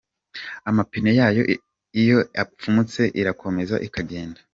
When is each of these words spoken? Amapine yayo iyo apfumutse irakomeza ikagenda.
Amapine 0.69 1.09
yayo 1.19 1.43
iyo 2.01 2.19
apfumutse 2.43 3.01
irakomeza 3.21 3.75
ikagenda. 3.87 4.39